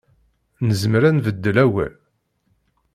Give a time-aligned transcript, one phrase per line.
[0.67, 1.93] Nezmer ad nbeddel awal?